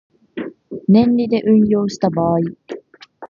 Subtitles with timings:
[0.87, 2.39] 年利で運用した場合